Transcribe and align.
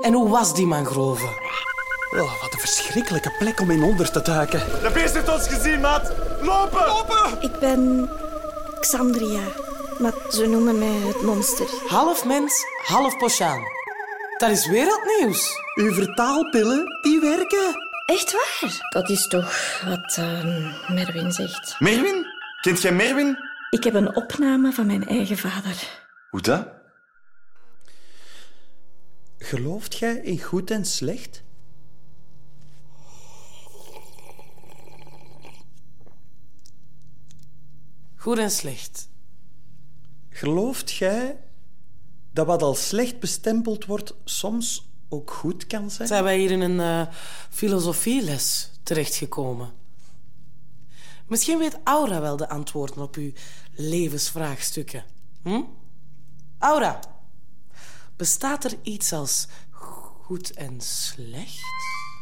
En 0.00 0.12
hoe 0.12 0.28
was 0.28 0.54
die 0.54 0.66
mangrove? 0.66 1.26
Oh, 2.10 2.40
wat 2.40 2.52
een 2.52 2.58
verschrikkelijke 2.58 3.34
plek 3.38 3.60
om 3.60 3.70
in 3.70 3.82
onder 3.82 4.10
te 4.10 4.22
duiken. 4.22 4.58
De 4.58 4.90
beest 4.94 5.14
heeft 5.14 5.32
ons 5.32 5.48
gezien, 5.48 5.80
maat. 5.80 6.12
Lopen! 6.42 6.86
Lopen! 6.86 7.42
Ik 7.42 7.58
ben 7.58 8.10
Xandria, 8.80 9.40
maar 9.98 10.12
ze 10.30 10.46
noemen 10.46 10.78
mij 10.78 10.96
het 11.06 11.22
monster. 11.22 11.66
Half 11.88 12.24
mens, 12.24 12.64
half 12.84 13.16
Pochaan. 13.16 13.62
Dat 14.38 14.50
is 14.50 14.68
wereldnieuws. 14.68 15.60
Uw 15.74 15.92
vertaalpillen, 15.92 16.84
die 17.02 17.20
werken. 17.20 17.74
Echt 18.06 18.32
waar? 18.32 18.88
Dat 18.88 19.10
is 19.10 19.28
toch 19.28 19.80
wat 19.84 20.16
ehm, 20.18 20.94
Merwin 20.94 21.32
zegt. 21.32 21.76
Merwin? 21.78 22.26
Kent 22.60 22.82
jij 22.82 22.92
Merwin? 22.92 23.38
Ik 23.70 23.84
heb 23.84 23.94
een 23.94 24.16
opname 24.16 24.72
van 24.72 24.86
mijn 24.86 25.08
eigen 25.08 25.38
vader. 25.38 25.88
Hoe 26.30 26.40
dat? 26.40 26.75
Gelooft 29.38 29.98
jij 29.98 30.16
in 30.16 30.42
goed 30.42 30.70
en 30.70 30.84
slecht? 30.84 31.42
Goed 38.14 38.38
en 38.38 38.50
slecht. 38.50 39.08
Gelooft 40.28 40.92
jij 40.92 41.38
dat 42.32 42.46
wat 42.46 42.62
als 42.62 42.88
slecht 42.88 43.20
bestempeld 43.20 43.84
wordt 43.84 44.14
soms 44.24 44.90
ook 45.08 45.30
goed 45.30 45.66
kan 45.66 45.90
zijn? 45.90 46.08
Zijn 46.08 46.24
wij 46.24 46.38
hier 46.38 46.50
in 46.50 46.60
een 46.60 46.80
eh, 46.80 47.14
filosofieles 47.50 48.70
terechtgekomen? 48.82 49.72
Misschien 51.26 51.58
weet 51.58 51.78
Aura 51.84 52.20
wel 52.20 52.36
de 52.36 52.48
antwoorden 52.48 53.02
op 53.02 53.14
uw 53.14 53.32
levensvraagstukken. 53.74 55.04
Hm? 55.42 55.62
Aura, 56.58 57.00
bestaat 58.16 58.64
er 58.64 58.74
iets 58.82 59.12
als 59.12 59.48
goed 60.26 60.52
en 60.52 60.80
slecht? 60.80 61.60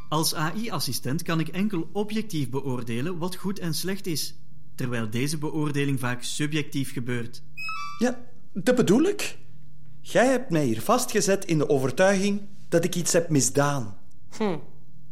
Als 0.09 0.35
AI-assistent 0.35 1.23
kan 1.23 1.41
ik 1.41 1.49
enkel 1.49 1.89
objectief 1.93 2.51
beoordelen 2.51 3.19
wat 3.19 3.37
goed 3.37 3.59
en 3.59 3.75
slecht 3.75 4.07
is, 4.07 4.35
terwijl 4.75 5.11
deze 5.11 5.39
beoordeling 5.39 6.01
vaak 6.01 6.23
subjectief 6.23 6.93
gebeurt. 6.93 7.43
Ja, 7.99 8.21
dat 8.53 8.75
bedoel 8.75 9.03
ik. 9.03 9.39
Jij 10.01 10.27
hebt 10.27 10.51
mij 10.51 10.65
hier 10.65 10.81
vastgezet 10.81 11.45
in 11.45 11.59
de 11.59 11.69
overtuiging 11.69 12.41
dat 12.69 12.85
ik 12.85 12.95
iets 12.95 13.13
heb 13.13 13.29
misdaan. 13.29 13.97
Hm. 14.37 14.59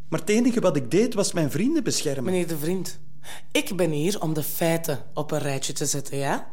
Maar 0.08 0.20
het 0.20 0.28
enige 0.28 0.60
wat 0.60 0.76
ik 0.76 0.90
deed 0.90 1.14
was 1.14 1.32
mijn 1.32 1.50
vrienden 1.50 1.84
beschermen. 1.84 2.24
Meneer 2.24 2.46
de 2.46 2.58
vriend, 2.58 2.98
ik 3.52 3.76
ben 3.76 3.90
hier 3.90 4.20
om 4.20 4.34
de 4.34 4.42
feiten 4.42 5.04
op 5.14 5.30
een 5.30 5.38
rijtje 5.38 5.72
te 5.72 5.86
zetten, 5.86 6.16
ja? 6.16 6.50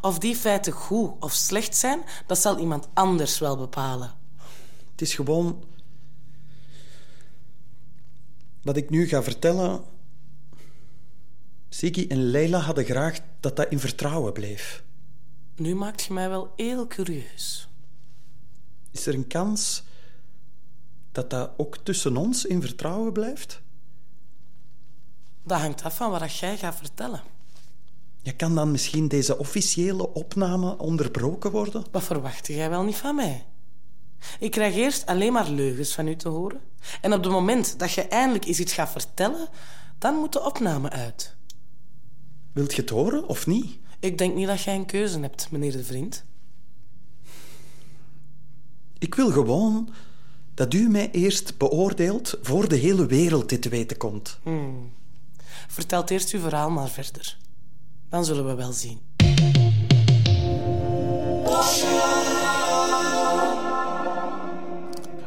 Of 0.00 0.18
die 0.18 0.36
feiten 0.36 0.72
goed 0.72 1.12
of 1.20 1.32
slecht 1.32 1.76
zijn, 1.76 2.02
dat 2.26 2.38
zal 2.38 2.58
iemand 2.58 2.88
anders 2.94 3.38
wel 3.38 3.56
bepalen. 3.56 4.14
Het 4.90 5.00
is 5.00 5.14
gewoon... 5.14 5.64
Wat 8.62 8.76
ik 8.76 8.90
nu 8.90 9.06
ga 9.06 9.22
vertellen... 9.22 9.84
Siggy 11.68 12.06
en 12.08 12.24
Leila 12.24 12.58
hadden 12.58 12.84
graag 12.84 13.18
dat 13.40 13.56
dat 13.56 13.70
in 13.70 13.78
vertrouwen 13.78 14.32
bleef. 14.32 14.84
Nu 15.56 15.74
maakt 15.74 16.02
je 16.02 16.12
mij 16.12 16.28
wel 16.28 16.52
heel 16.56 16.86
curieus. 16.86 17.68
Is 18.90 19.06
er 19.06 19.14
een 19.14 19.26
kans 19.26 19.82
dat 21.12 21.30
dat 21.30 21.50
ook 21.56 21.76
tussen 21.76 22.16
ons 22.16 22.44
in 22.44 22.60
vertrouwen 22.60 23.12
blijft? 23.12 23.62
Dat 25.42 25.60
hangt 25.60 25.82
af 25.82 25.96
van 25.96 26.10
wat 26.10 26.36
jij 26.36 26.56
gaat 26.58 26.76
vertellen. 26.76 27.22
Ja, 28.22 28.32
kan 28.36 28.54
dan 28.54 28.70
misschien 28.70 29.08
deze 29.08 29.38
officiële 29.38 30.12
opname 30.12 30.78
onderbroken 30.78 31.50
worden? 31.50 31.84
Wat 31.90 32.02
verwacht 32.02 32.46
jij 32.46 32.70
wel 32.70 32.82
niet 32.82 32.96
van 32.96 33.14
mij? 33.14 33.46
Ik 34.38 34.50
krijg 34.50 34.74
eerst 34.74 35.06
alleen 35.06 35.32
maar 35.32 35.50
leugens 35.50 35.94
van 35.94 36.06
u 36.06 36.16
te 36.16 36.28
horen. 36.28 36.60
En 37.00 37.12
op 37.12 37.22
het 37.22 37.32
moment 37.32 37.78
dat 37.78 37.92
je 37.92 38.02
eindelijk 38.02 38.44
eens 38.44 38.60
iets 38.60 38.72
gaat 38.72 38.90
vertellen, 38.90 39.48
dan 39.98 40.14
moet 40.14 40.32
de 40.32 40.44
opname 40.44 40.90
uit. 40.90 41.36
Wilt 42.52 42.74
je 42.74 42.80
het 42.80 42.90
horen 42.90 43.28
of 43.28 43.46
niet? 43.46 43.78
Ik 44.00 44.18
denk 44.18 44.34
niet 44.34 44.46
dat 44.46 44.62
jij 44.62 44.74
een 44.74 44.86
keuze 44.86 45.20
hebt, 45.20 45.50
meneer 45.50 45.72
de 45.72 45.84
vriend. 45.84 46.24
Ik 48.98 49.14
wil 49.14 49.30
gewoon 49.30 49.94
dat 50.54 50.74
u 50.74 50.88
mij 50.88 51.10
eerst 51.10 51.58
beoordeelt 51.58 52.38
voor 52.42 52.68
de 52.68 52.76
hele 52.76 53.06
wereld 53.06 53.48
dit 53.48 53.62
te 53.62 53.68
weten 53.68 53.96
komt. 53.96 54.38
Hmm. 54.42 54.92
Vertelt 55.68 56.10
eerst 56.10 56.32
uw 56.32 56.40
verhaal 56.40 56.70
maar 56.70 56.88
verder. 56.88 57.38
Dan 58.12 58.24
zullen 58.24 58.46
we 58.46 58.54
wel 58.54 58.72
zien. 58.72 59.00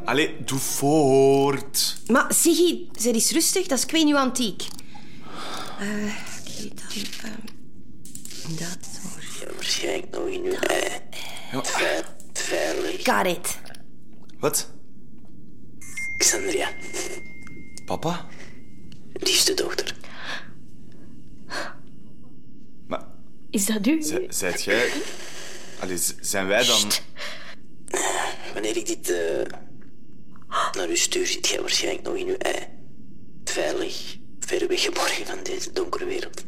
Allee, 0.06 0.36
doe 0.46 0.60
voort. 0.60 1.98
Maar 2.08 2.34
Siggy, 2.34 2.88
zij 3.00 3.12
is 3.12 3.32
rustig, 3.32 3.68
dat 3.68 3.78
is 3.78 3.86
kwee 3.86 4.06
nu 4.06 4.16
antiek. 4.16 4.68
Eh, 5.80 5.88
Oké, 5.88 6.68
dan... 6.76 7.04
ehm, 7.24 8.56
dat 8.60 9.00
hoor. 9.04 9.54
Waarschijnlijk 9.56 10.12
nog 10.12 10.28
in 10.28 10.44
uw 10.44 10.54
ei. 10.54 10.90
Ve- 11.64 12.04
Veilig. 12.34 13.04
Got 13.06 13.26
it. 13.26 13.60
Wat? 14.40 14.70
Xandria, 16.18 16.70
Papa? 17.86 18.26
liefste 19.14 19.54
dochter. 19.54 19.85
Is 23.56 23.66
dat 23.66 23.88
u? 23.88 24.02
z- 24.02 24.18
zijt 24.30 24.64
jij... 24.64 24.92
Allee, 25.80 25.98
zijn 26.20 26.48
wij 26.48 26.66
dan... 26.66 26.92
Wanneer 28.54 28.78
ik 28.78 28.86
dit 28.86 29.10
eh, 29.10 29.46
naar 30.78 30.90
u 30.90 30.98
stuur, 30.98 31.28
zit 31.28 31.48
jij 31.48 31.60
waarschijnlijk 31.62 32.06
nog 32.08 32.16
in 32.16 32.28
uw 32.28 32.38
ei. 32.38 32.68
Veilig, 33.44 34.18
ver 34.40 34.68
weggeborgen 34.68 35.26
van 35.26 35.44
deze 35.44 35.72
donkere 35.72 36.06
wereld. 36.06 36.44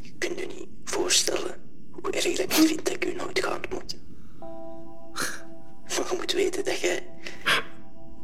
Je 0.00 0.12
kunt 0.18 0.38
je 0.38 0.46
niet 0.46 0.66
voorstellen 0.84 1.54
hoe 1.90 2.10
erg 2.10 2.22
dat 2.24 2.38
ik 2.38 2.52
het 2.52 2.66
vind 2.66 2.84
dat 2.84 2.94
ik 2.94 3.04
u 3.04 3.14
nooit 3.14 3.44
ga 3.44 3.54
ontmoeten. 3.56 4.00
Maar 5.88 6.06
je 6.10 6.16
moet 6.16 6.32
weten 6.32 6.64
dat 6.64 6.80
jij 6.80 7.06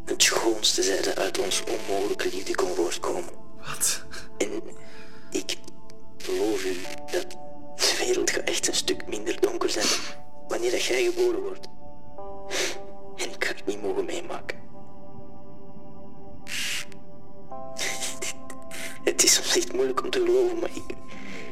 het 0.04 0.22
schoonste 0.22 0.82
zijde 0.82 1.14
uit 1.14 1.38
ons 1.38 1.62
onmogelijke 1.64 2.28
liefde 2.32 2.54
kon 2.54 2.74
voortkomen. 2.74 3.32
Wat? 3.66 4.02
En 4.38 4.62
ik 5.30 5.56
beloof 6.26 6.64
u 6.64 6.76
dat 7.12 7.37
wereld 8.08 8.30
gaat 8.30 8.44
echt 8.44 8.68
een 8.68 8.74
stuk 8.74 9.06
minder 9.06 9.40
donker 9.40 9.70
zijn 9.70 9.86
wanneer 10.48 10.70
dat 10.70 10.84
jij 10.84 11.04
geboren 11.04 11.42
wordt. 11.42 11.68
En 13.16 13.30
ik 13.30 13.44
ga 13.44 13.54
het 13.54 13.66
niet 13.66 13.82
mogen 13.82 14.04
meemaken. 14.04 14.58
Het 19.04 19.22
is 19.22 19.34
soms 19.34 19.56
echt 19.56 19.72
moeilijk 19.72 20.02
om 20.02 20.10
te 20.10 20.20
geloven, 20.20 20.58
maar 20.58 20.70
ik, 20.74 20.96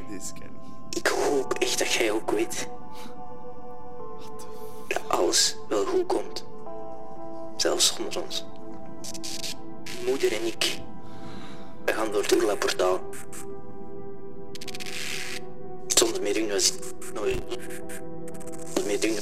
ik. 0.09 0.49
ik 0.91 1.07
hoop 1.07 1.55
echt 1.59 1.79
dat 1.79 1.93
jij 1.93 2.11
ook 2.11 2.31
weet 2.31 2.69
dat 4.89 5.03
alles 5.09 5.57
wel 5.69 5.85
goed 5.85 6.07
komt. 6.07 6.45
Zelfs 7.57 7.95
zonder 7.95 8.23
ons. 8.23 8.45
Moeder 10.05 10.33
en 10.33 10.47
ik, 10.47 10.79
we 11.85 11.93
gaan 11.93 12.13
door 12.13 12.23
het 12.23 12.33
Urla-portaal. 12.33 13.01
Zonder 16.17 16.23
meer 16.23 16.35
doen, 19.01 19.19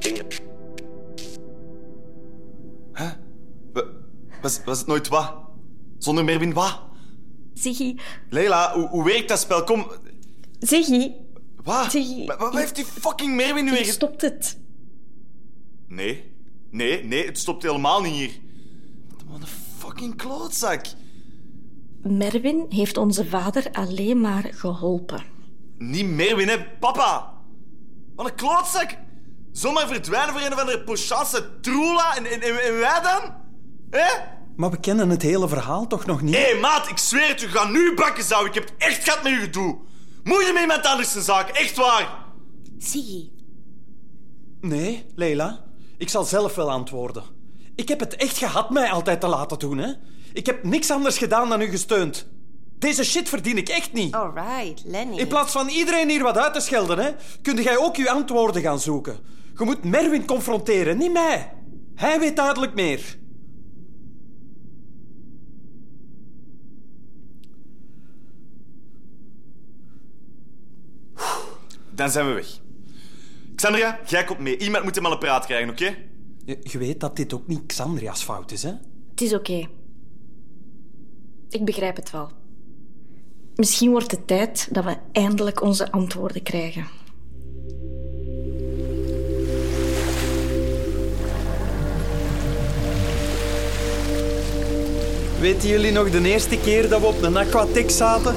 doen. 0.00 0.16
Hè? 2.92 3.08
Wa- 3.72 3.84
Was, 4.42 4.60
was 4.64 4.78
het 4.78 4.86
nooit 4.86 5.08
wat? 5.08 5.34
Zonder 5.98 6.24
Merwin 6.24 6.52
wat? 6.52 6.80
Siggy, 7.54 7.96
Leila, 8.30 8.74
hoe, 8.74 8.88
hoe 8.88 9.04
werkt 9.04 9.28
dat 9.28 9.38
spel? 9.38 9.64
Kom... 9.64 9.90
Siggy, 10.60 11.12
Wat? 11.62 11.90
Zie- 11.90 12.26
Wat, 12.26 12.38
wat 12.38 12.54
heeft 12.54 12.76
die 12.76 12.84
fucking 12.84 13.34
Merwin 13.34 13.64
nu 13.64 13.70
weer... 13.70 13.84
stopt 13.84 14.20
het. 14.20 14.58
Nee. 15.88 16.32
Nee, 16.70 17.04
nee, 17.04 17.26
het 17.26 17.38
stopt 17.38 17.62
helemaal 17.62 18.00
niet 18.02 18.14
hier. 18.14 18.30
Wat 19.30 19.40
een 19.40 19.46
fucking 19.78 20.16
klootzak. 20.16 20.86
Merwin 22.02 22.66
heeft 22.68 22.96
onze 22.96 23.24
vader 23.24 23.68
alleen 23.72 24.20
maar 24.20 24.50
geholpen. 24.54 25.22
Niet 25.78 26.06
Merwin, 26.06 26.48
hè. 26.48 26.64
Papa. 26.80 27.32
Wat 28.16 28.26
een 28.26 28.34
klootzak. 28.34 28.96
Zomaar 29.52 29.86
verdwijnen 29.86 30.34
voor 30.34 30.42
een 30.42 30.52
of 30.52 30.60
andere 30.60 30.84
pochasse 30.84 31.60
troela 31.60 32.16
en, 32.16 32.26
en, 32.26 32.40
en, 32.40 32.62
en 32.62 32.78
wij 32.78 33.00
dan? 33.02 33.34
Hè? 33.90 34.06
Maar 34.56 34.70
we 34.70 34.80
kennen 34.80 35.10
het 35.10 35.22
hele 35.22 35.48
verhaal 35.48 35.86
toch 35.86 36.06
nog 36.06 36.22
niet? 36.22 36.34
Hé, 36.34 36.50
hey, 36.50 36.60
maat, 36.60 36.88
ik 36.88 36.98
zweer 36.98 37.28
het, 37.28 37.42
u 37.42 37.46
gaat 37.48 37.70
nu 37.70 37.94
bakken 37.94 38.24
zou. 38.24 38.46
Ik 38.46 38.54
heb 38.54 38.62
het 38.64 38.74
echt 38.78 39.04
gehad 39.04 39.22
met 39.22 39.32
uw 39.32 39.40
gedoe. 39.40 39.78
Moet 40.22 40.46
je 40.46 40.52
met 40.52 40.62
iemand 40.62 40.86
anders 40.86 41.12
zijn 41.12 41.24
zaken, 41.24 41.54
echt 41.54 41.76
waar. 41.76 42.26
Siggy, 42.78 43.30
Nee, 44.60 45.06
Leila. 45.14 45.64
Ik 45.98 46.08
zal 46.08 46.24
zelf 46.24 46.54
wel 46.54 46.70
antwoorden. 46.70 47.22
Ik 47.74 47.88
heb 47.88 48.00
het 48.00 48.16
echt 48.16 48.38
gehad 48.38 48.70
mij 48.70 48.90
altijd 48.90 49.20
te 49.20 49.26
laten 49.26 49.58
doen, 49.58 49.78
hè. 49.78 49.92
Ik 50.32 50.46
heb 50.46 50.64
niks 50.64 50.90
anders 50.90 51.18
gedaan 51.18 51.48
dan 51.48 51.60
u 51.60 51.66
gesteund. 51.66 52.28
Deze 52.78 53.04
shit 53.04 53.28
verdien 53.28 53.56
ik 53.56 53.68
echt 53.68 53.92
niet. 53.92 54.14
alright, 54.14 54.82
Lenny. 54.84 55.16
In 55.18 55.28
plaats 55.28 55.52
van 55.52 55.68
iedereen 55.68 56.08
hier 56.08 56.22
wat 56.22 56.38
uit 56.38 56.54
te 56.54 56.60
schelden, 56.60 56.98
hè, 56.98 57.10
kun 57.42 57.62
jij 57.62 57.78
ook 57.78 57.96
uw 57.96 58.08
antwoorden 58.08 58.62
gaan 58.62 58.80
zoeken. 58.80 59.18
Je 59.58 59.64
moet 59.64 59.84
Merwin 59.84 60.26
confronteren, 60.26 60.98
niet 60.98 61.12
mij. 61.12 61.52
Hij 61.94 62.20
weet 62.20 62.36
duidelijk 62.36 62.74
meer. 62.74 63.16
Dan 71.90 72.10
zijn 72.10 72.26
we 72.26 72.32
weg. 72.32 72.60
Xandria, 73.54 74.00
jij 74.06 74.24
komt 74.24 74.38
mee. 74.38 74.58
Iemand 74.58 74.84
moet 74.84 74.94
hem 74.94 75.04
aan 75.04 75.10
de 75.10 75.18
praat 75.18 75.46
krijgen, 75.46 75.70
oké? 75.70 75.96
Je, 76.44 76.58
je 76.62 76.78
weet 76.78 77.00
dat 77.00 77.16
dit 77.16 77.32
ook 77.32 77.46
niet 77.46 77.66
Xandria's 77.66 78.22
fout 78.22 78.50
is, 78.50 78.62
hè? 78.62 78.72
Het 79.10 79.20
is 79.20 79.34
oké. 79.34 79.68
Ik 81.48 81.64
begrijp 81.64 81.96
het 81.96 82.10
wel. 82.10 82.30
Misschien 83.58 83.90
wordt 83.90 84.10
het 84.10 84.26
tijd 84.26 84.68
dat 84.70 84.84
we 84.84 84.96
eindelijk 85.12 85.62
onze 85.62 85.90
antwoorden 85.90 86.42
krijgen. 86.42 86.86
Weten 95.40 95.68
jullie 95.68 95.92
nog 95.92 96.10
de 96.10 96.22
eerste 96.22 96.58
keer 96.58 96.88
dat 96.88 97.00
we 97.00 97.06
op 97.06 97.22
een 97.22 97.36
aquatic 97.36 97.90
zaten? 97.90 98.34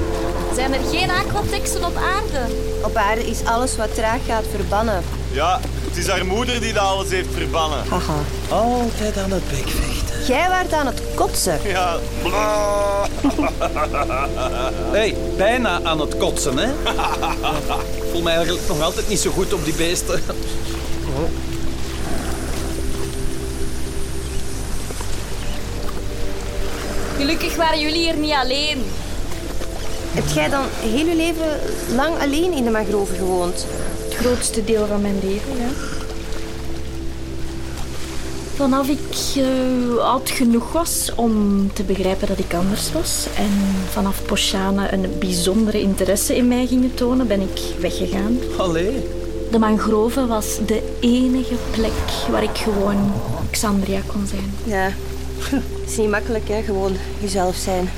Zijn 0.54 0.72
er 0.72 0.80
geen 0.80 1.10
aquatexen 1.10 1.84
op 1.84 1.96
aarde? 1.96 2.54
Op 2.84 2.96
aarde 2.96 3.26
is 3.26 3.44
alles 3.44 3.76
wat 3.76 3.94
traag 3.94 4.24
gaat 4.26 4.46
verbannen. 4.56 5.02
Ja, 5.32 5.60
het 5.62 5.96
is 5.96 6.08
haar 6.08 6.26
moeder 6.26 6.60
die 6.60 6.72
dat 6.72 6.82
alles 6.82 7.10
heeft 7.10 7.32
verbannen. 7.32 7.86
Haha. 7.88 8.18
Altijd 8.50 9.16
aan 9.16 9.30
het 9.30 9.48
bekvechten. 9.48 10.01
Jij 10.26 10.48
waart 10.48 10.72
aan 10.72 10.86
het 10.86 11.02
kotsen. 11.14 11.58
Ja, 11.64 11.98
bla. 12.22 13.06
hey, 14.96 15.16
bijna 15.36 15.80
aan 15.82 16.00
het 16.00 16.16
kotsen, 16.16 16.58
hè? 16.58 16.68
Ik 16.68 18.04
voel 18.12 18.22
me 18.22 18.30
eigenlijk 18.30 18.68
nog 18.68 18.82
altijd 18.82 19.08
niet 19.08 19.18
zo 19.18 19.30
goed 19.30 19.52
op 19.52 19.64
die 19.64 19.74
beesten. 19.74 20.22
Gelukkig 27.16 27.56
waren 27.56 27.80
jullie 27.80 28.02
hier 28.02 28.16
niet 28.16 28.32
alleen. 28.32 28.84
Heb 30.12 30.28
jij 30.34 30.48
dan 30.48 30.64
heel 30.80 31.06
je 31.06 31.16
leven 31.16 31.60
lang 31.94 32.20
alleen 32.20 32.52
in 32.52 32.64
de 32.64 32.70
mangroven 32.70 33.16
gewoond? 33.16 33.66
Het 34.04 34.14
grootste 34.14 34.64
deel 34.64 34.86
van 34.86 35.00
mijn 35.00 35.18
leven, 35.22 35.56
ja. 35.56 35.68
Vanaf 38.62 38.88
ik 38.88 39.36
eh, 39.36 39.96
oud 39.96 40.30
genoeg 40.30 40.72
was 40.72 41.10
om 41.16 41.66
te 41.72 41.82
begrijpen 41.82 42.28
dat 42.28 42.38
ik 42.38 42.54
anders 42.54 42.92
was 42.92 43.26
en 43.36 43.50
vanaf 43.90 44.22
Pochane 44.24 44.92
een 44.92 45.06
bijzondere 45.18 45.80
interesse 45.80 46.36
in 46.36 46.48
mij 46.48 46.66
gingen 46.66 46.94
tonen, 46.94 47.26
ben 47.26 47.40
ik 47.40 47.60
weggegaan. 47.80 48.38
Allee. 48.58 49.08
De 49.50 49.58
mangrove 49.58 50.26
was 50.26 50.58
de 50.66 50.96
enige 51.00 51.54
plek 51.70 51.92
waar 52.30 52.42
ik 52.42 52.58
gewoon 52.58 53.12
Xandria 53.50 54.00
kon 54.06 54.26
zijn. 54.26 54.54
Ja. 54.64 54.90
Het 55.38 55.62
is 55.90 55.96
niet 55.96 56.10
makkelijk, 56.10 56.48
hè? 56.48 56.62
Gewoon 56.62 56.92
jezelf 57.20 57.56
zijn. 57.56 57.90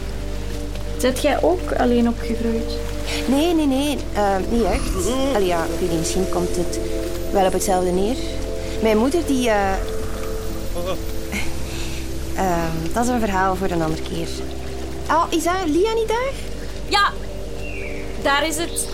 Zet 0.98 1.22
jij 1.22 1.42
ook 1.42 1.72
alleen 1.78 2.08
opgegroeid? 2.08 2.78
Nee, 3.28 3.54
nee, 3.54 3.66
nee. 3.66 3.96
eh, 4.12 4.36
niet 4.50 4.64
echt. 4.64 5.12
Allee, 5.34 5.46
ja, 5.46 5.66
misschien 5.98 6.28
komt 6.28 6.56
het 6.56 6.80
wel 7.32 7.46
op 7.46 7.52
hetzelfde 7.52 7.90
neer. 7.90 8.16
Mijn 8.82 8.98
moeder, 8.98 9.20
die... 9.26 9.48
eh, 9.48 9.72
eh, 12.36 12.64
dat 12.92 13.04
is 13.04 13.10
een 13.10 13.20
verhaal 13.20 13.56
voor 13.56 13.70
een 13.70 13.82
andere 13.82 14.02
keer. 14.02 14.28
Oh, 15.08 15.24
is 15.30 15.42
dat 15.42 15.54
Lia 15.66 15.92
niet 15.92 16.08
daar? 16.08 16.32
Ja, 16.88 17.12
daar 18.22 18.46
is 18.46 18.56
het. 18.56 18.88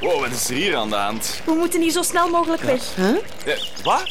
Wow, 0.00 0.20
wat 0.20 0.30
is 0.30 0.48
er 0.48 0.54
hier 0.54 0.76
aan 0.76 0.88
de 0.88 0.96
hand? 0.96 1.40
We 1.44 1.52
moeten 1.52 1.80
hier 1.80 1.90
zo 1.90 2.02
snel 2.02 2.28
mogelijk 2.28 2.62
weg. 2.62 2.82
Eh, 3.44 3.54
wat? 3.82 4.02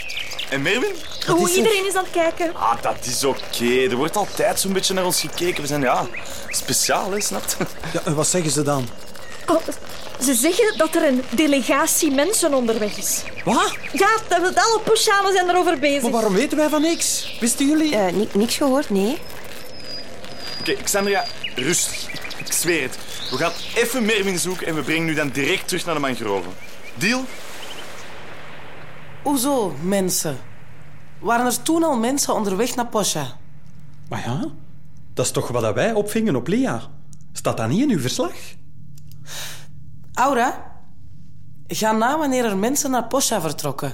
En 0.50 0.62
Merwin? 0.62 0.96
Oh, 1.30 1.56
iedereen 1.56 1.88
is 1.88 1.96
aan 1.96 2.04
het 2.04 2.12
kijken. 2.14 2.56
Ah, 2.56 2.82
dat 2.82 3.06
is 3.06 3.24
oké. 3.24 3.88
Er 3.90 3.96
wordt 3.96 4.16
altijd 4.16 4.60
zo'n 4.60 4.74
beetje 4.74 4.94
naar 4.94 5.06
ons 5.06 5.20
gekeken. 5.20 5.62
We 5.62 5.68
zijn, 5.68 5.82
ja, 5.82 6.06
speciaal, 6.50 7.12
hè, 7.12 7.22
snapt? 7.22 7.58
Ja, 7.94 8.02
en 8.04 8.16
wat 8.16 8.28
zeggen 8.28 8.52
ze 8.52 8.64
dan? 8.64 8.88
Oh, 9.46 9.62
ze 10.22 10.34
zeggen 10.34 10.78
dat 10.78 10.96
er 10.96 11.04
een 11.08 11.24
delegatie 11.30 12.12
mensen 12.12 12.54
onderweg 12.54 12.98
is. 12.98 13.24
Wat? 13.46 13.76
Ja, 13.92 14.10
dat 14.28 14.42
alle 14.56 14.80
Pochanen 14.84 15.34
zijn 15.34 15.50
erover 15.50 15.80
bezig. 15.80 16.02
Maar 16.02 16.12
waarom 16.12 16.34
weten 16.34 16.58
wij 16.58 16.70
van 16.70 16.82
niks? 16.82 17.38
Wisten 17.40 17.68
jullie? 17.68 17.96
Eh, 17.96 18.14
ni- 18.14 18.28
niks 18.34 18.56
gehoord, 18.56 18.90
nee. 18.90 19.18
Oké, 20.60 20.74
Xandria, 20.84 21.26
rustig. 21.56 22.08
Ik 22.46 22.54
zweer 22.54 22.82
het. 22.82 22.98
We 23.32 23.38
gaan 23.38 23.52
even 23.76 24.06
Merwin 24.06 24.40
zoeken 24.40 24.68
en 24.68 24.76
we 24.76 24.82
brengen 24.82 25.08
u 25.10 25.14
dan 25.14 25.30
direct 25.30 25.68
terug 25.68 25.86
naar 25.86 25.96
de 25.96 26.02
mangroven. 26.02 26.52
Deal? 26.96 27.26
Hoezo, 29.24 29.76
mensen? 29.82 30.40
Waren 31.20 31.46
er 31.46 31.62
toen 31.62 31.84
al 31.84 31.98
mensen 31.98 32.34
onderweg 32.34 32.76
naar 32.76 32.88
Posha? 32.88 33.38
Maar 34.10 34.20
ja, 34.26 34.52
dat 35.14 35.26
is 35.26 35.32
toch 35.32 35.48
wat 35.48 35.74
wij 35.74 35.94
opvingen 35.94 36.36
op 36.36 36.48
Lia. 36.48 36.82
Staat 37.32 37.58
dat 37.58 37.70
niet 37.70 37.82
in 37.82 37.90
uw 37.90 38.00
verslag? 38.00 38.34
Aura, 40.14 40.72
ga 41.68 41.92
na 41.92 42.18
wanneer 42.18 42.46
er 42.46 42.58
mensen 42.58 42.92
naar 42.92 43.08
Posha 43.08 43.42
vertrokken. 43.42 43.94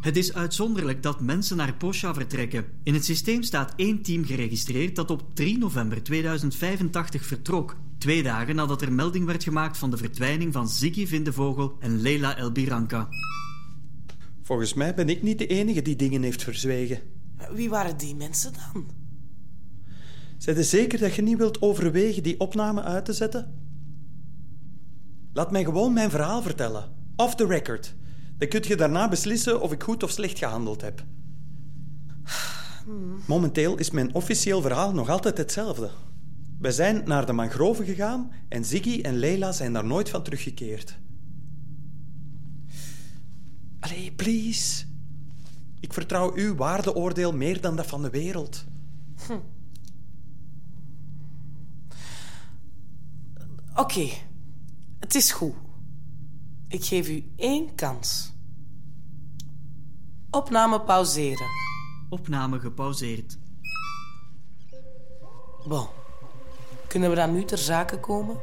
Het 0.00 0.16
is 0.16 0.34
uitzonderlijk 0.34 1.02
dat 1.02 1.20
mensen 1.20 1.56
naar 1.56 1.74
Posha 1.74 2.14
vertrekken. 2.14 2.64
In 2.82 2.94
het 2.94 3.04
systeem 3.04 3.42
staat 3.42 3.72
één 3.76 4.02
team 4.02 4.24
geregistreerd 4.24 4.96
dat 4.96 5.10
op 5.10 5.22
3 5.34 5.58
november 5.58 6.02
2085 6.02 7.26
vertrok. 7.26 7.76
Twee 7.98 8.22
dagen 8.22 8.54
nadat 8.54 8.82
er 8.82 8.92
melding 8.92 9.26
werd 9.26 9.42
gemaakt 9.42 9.78
van 9.78 9.90
de 9.90 9.96
verdwijning 9.96 10.52
van 10.52 10.68
Ziggy 10.68 11.06
Vindevogel 11.06 11.76
en 11.80 12.00
Leila 12.00 12.36
Elbiranka. 12.36 13.08
Volgens 14.46 14.74
mij 14.74 14.94
ben 14.94 15.08
ik 15.08 15.22
niet 15.22 15.38
de 15.38 15.46
enige 15.46 15.82
die 15.82 15.96
dingen 15.96 16.22
heeft 16.22 16.42
verzwegen. 16.42 17.00
Wie 17.52 17.68
waren 17.68 17.96
die 17.96 18.14
mensen 18.14 18.52
dan? 18.52 18.86
Zijn 20.38 20.56
er 20.56 20.64
zeker 20.64 20.98
dat 20.98 21.14
je 21.14 21.22
niet 21.22 21.36
wilt 21.36 21.62
overwegen 21.62 22.22
die 22.22 22.40
opname 22.40 22.82
uit 22.82 23.04
te 23.04 23.12
zetten? 23.12 23.54
Laat 25.32 25.50
mij 25.50 25.64
gewoon 25.64 25.92
mijn 25.92 26.10
verhaal 26.10 26.42
vertellen. 26.42 26.92
Off 27.16 27.34
the 27.34 27.46
record. 27.46 27.94
Dan 28.38 28.48
kun 28.48 28.62
je 28.66 28.76
daarna 28.76 29.08
beslissen 29.08 29.60
of 29.60 29.72
ik 29.72 29.82
goed 29.82 30.02
of 30.02 30.10
slecht 30.10 30.38
gehandeld 30.38 30.80
heb. 30.80 31.04
Momenteel 33.26 33.76
is 33.76 33.90
mijn 33.90 34.14
officieel 34.14 34.60
verhaal 34.60 34.92
nog 34.92 35.08
altijd 35.08 35.38
hetzelfde. 35.38 35.90
We 36.58 36.72
zijn 36.72 37.02
naar 37.04 37.26
de 37.26 37.32
mangroven 37.32 37.84
gegaan 37.84 38.32
en 38.48 38.64
Ziggy 38.64 39.00
en 39.00 39.16
Leila 39.16 39.52
zijn 39.52 39.72
daar 39.72 39.86
nooit 39.86 40.08
van 40.08 40.22
teruggekeerd. 40.22 40.98
Allee, 43.86 44.12
please. 44.12 44.84
Ik 45.80 45.92
vertrouw 45.92 46.32
uw 46.34 46.56
waardeoordeel 46.56 47.32
meer 47.32 47.60
dan 47.60 47.76
dat 47.76 47.86
van 47.86 48.02
de 48.02 48.10
wereld. 48.10 48.64
Oké, 53.74 54.08
het 54.98 55.14
is 55.14 55.32
goed. 55.32 55.54
Ik 56.68 56.84
geef 56.84 57.08
u 57.08 57.32
één 57.36 57.74
kans. 57.74 58.32
Opname 60.30 60.80
pauzeren. 60.80 61.46
Opname 62.08 62.60
gepauzeerd. 62.60 63.38
Bon. 65.68 65.86
Kunnen 66.88 67.10
we 67.10 67.16
dan 67.16 67.32
nu 67.32 67.44
ter 67.44 67.58
zake 67.58 68.00
komen? 68.00 68.36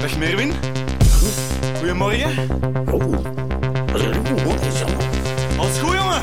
Dag 0.00 0.16
Merwin. 0.18 0.52
Goedemorgen. 1.78 2.48
Alles 5.56 5.78
goed, 5.78 5.94
jongen? 5.94 6.22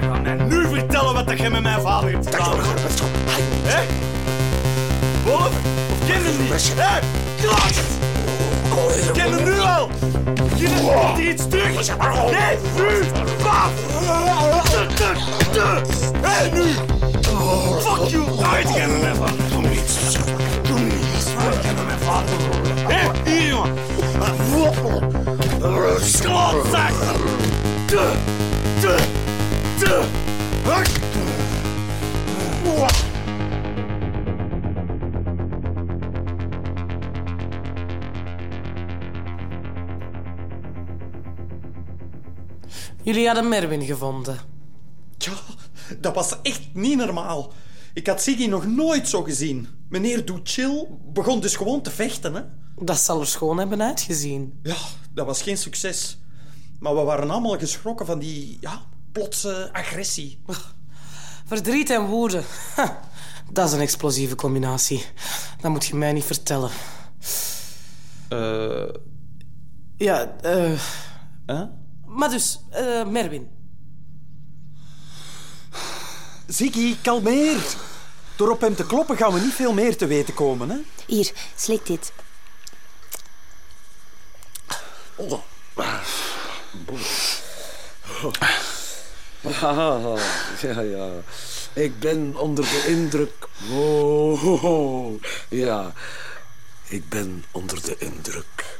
Gaat 0.00 0.22
mij 0.22 0.34
nu 0.34 0.68
vertellen 0.68 1.14
wat 1.14 1.38
jij 1.38 1.50
met 1.50 1.62
mijn 1.62 1.80
vader 1.80 2.10
hebt 2.10 2.26
gedaan. 2.26 2.56
Hé? 3.62 3.86
Wolf? 5.24 5.50
Of 5.90 6.06
ken 6.06 6.22
je 6.22 6.28
hem 6.28 6.42
niet? 6.42 6.72
Hé? 6.76 6.98
Klaas! 7.40 7.78
Ik 9.06 9.12
ken 9.12 9.32
hem 9.32 9.44
nu 9.44 9.60
al! 9.60 9.90
Er 10.60 11.16
hier 11.16 11.30
iets 11.30 11.48
terug! 11.48 11.96
Nee, 12.30 12.58
nu! 12.76 13.04
Wat? 13.42 13.70
Hé, 16.22 16.50
nu! 16.50 16.74
Fuck 17.80 18.08
you! 18.08 18.24
Uit, 18.52 18.74
vader! 18.74 18.90
Kom 19.52 19.62
niet! 19.70 19.98
Kom 20.24 20.32
niet! 20.32 20.41
Jullie 43.02 43.26
hadden 43.26 43.48
Merwin 43.48 43.82
gevonden. 43.82 44.38
Dat 46.00 46.14
was 46.14 46.36
echt 46.42 46.60
niet 46.72 46.96
normaal. 46.96 47.52
Ik 47.94 48.06
had 48.06 48.22
Siggy 48.22 48.46
nog 48.46 48.66
nooit 48.66 49.08
zo 49.08 49.22
gezien. 49.22 49.81
Meneer 49.92 50.24
Duchil 50.24 51.00
begon 51.12 51.40
dus 51.40 51.56
gewoon 51.56 51.82
te 51.82 51.90
vechten, 51.90 52.34
hè? 52.34 52.42
Dat 52.84 52.98
zal 52.98 53.20
er 53.20 53.26
schoon 53.26 53.58
hebben 53.58 53.82
uitgezien. 53.82 54.58
Ja, 54.62 54.76
dat 55.14 55.26
was 55.26 55.42
geen 55.42 55.58
succes. 55.58 56.18
Maar 56.78 56.94
we 56.94 57.00
waren 57.02 57.30
allemaal 57.30 57.58
geschrokken 57.58 58.06
van 58.06 58.18
die 58.18 58.58
ja, 58.60 58.82
plotse 59.12 59.68
agressie. 59.72 60.42
Verdriet 61.46 61.90
en 61.90 62.06
woede. 62.06 62.42
Ha, 62.76 63.00
dat 63.52 63.68
is 63.68 63.74
een 63.74 63.80
explosieve 63.80 64.34
combinatie. 64.34 65.04
Dat 65.60 65.70
moet 65.70 65.86
je 65.86 65.94
mij 65.94 66.12
niet 66.12 66.24
vertellen. 66.24 66.70
Eh, 68.28 68.88
Ja, 69.96 70.36
eh... 70.40 70.80
hè? 71.46 71.64
Maar 72.06 72.30
dus, 72.30 72.60
eh, 72.70 73.06
Merwin. 73.06 73.48
Ziggy, 76.46 76.96
kalmeer. 77.02 77.90
Door 78.42 78.50
op 78.50 78.60
hem 78.60 78.74
te 78.74 78.86
kloppen 78.86 79.16
gaan 79.16 79.32
we 79.32 79.40
niet 79.40 79.54
veel 79.54 79.72
meer 79.72 79.96
te 79.96 80.06
weten 80.06 80.34
komen, 80.34 80.70
hè? 80.70 80.76
Hier, 81.06 81.32
slik 81.56 81.86
dit. 81.86 82.12
Ah, 89.60 90.20
ja, 90.60 90.80
ja. 90.80 91.10
Ik 91.72 91.98
ben 91.98 92.36
onder 92.36 92.64
de 92.64 92.84
indruk. 92.86 93.48
Oh, 93.70 94.44
oh, 94.44 94.64
oh. 94.64 95.22
Ja, 95.48 95.92
ik 96.84 97.08
ben 97.08 97.44
onder 97.50 97.82
de 97.82 97.96
indruk 97.98 98.78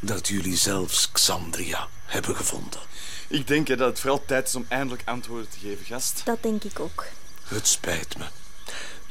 dat 0.00 0.28
jullie 0.28 0.56
zelfs 0.56 1.10
Xandria 1.12 1.88
hebben 2.04 2.36
gevonden. 2.36 2.80
Ik 3.28 3.46
denk 3.46 3.68
hè, 3.68 3.76
dat 3.76 3.88
het 3.88 4.00
vooral 4.00 4.22
tijd 4.26 4.48
is 4.48 4.54
om 4.54 4.66
eindelijk 4.68 5.02
antwoorden 5.04 5.48
te 5.48 5.58
geven, 5.58 5.84
gast. 5.84 6.22
Dat 6.24 6.42
denk 6.42 6.64
ik 6.64 6.80
ook. 6.80 7.04
Het 7.44 7.68
spijt 7.68 8.18
me. 8.18 8.24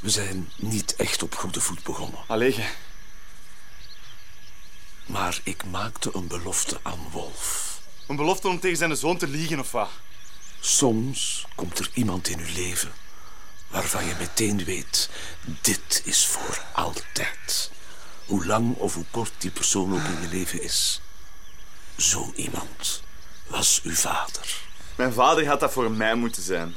We 0.02 0.10
zijn 0.10 0.52
niet 0.56 0.96
echt 0.96 1.24
op 1.24 1.36
goede 1.36 1.62
voet 1.62 1.84
begonnen. 1.84 2.20
Allee, 2.28 2.66
Maar 5.06 5.40
ik 5.44 5.66
maakte 5.66 6.10
een 6.14 6.28
belofte 6.28 6.80
aan 6.84 7.08
Wolf. 7.12 7.80
een 8.08 8.16
belofte 8.16 8.48
om 8.48 8.60
tegen 8.60 8.78
zijn 8.78 8.96
zoon 8.98 9.18
te 9.18 9.28
liegen 9.28 9.60
of 9.60 9.72
wat? 9.72 9.90
Soms 10.60 11.46
komt 11.56 11.80
er 11.80 11.90
iemand 11.94 12.28
in 12.28 12.40
uw 12.40 12.54
leven 12.54 12.92
waarvan 13.68 14.06
je 14.06 14.16
meteen 14.20 14.64
weet: 14.64 15.10
dit 15.62 16.02
is 16.06 16.26
voor 16.26 16.64
altijd. 16.74 17.72
Hoe 18.26 18.46
lang 18.46 18.76
of 18.76 18.94
hoe 18.94 19.06
kort 19.12 19.32
die 19.38 19.52
persoon 19.52 19.94
ook 19.94 20.06
in 20.06 20.22
je 20.22 20.28
leven 20.28 20.62
is. 20.64 21.02
Zo 21.98 22.32
iemand 22.36 23.04
was 23.48 23.82
uw 23.84 23.94
vader. 23.96 24.62
Mijn 24.96 25.14
vader 25.14 25.48
had 25.48 25.60
dat 25.60 25.72
voor 25.72 25.92
mij 25.92 26.16
moeten 26.16 26.44
zijn. 26.44 26.76